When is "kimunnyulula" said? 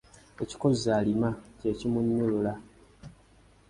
1.77-2.53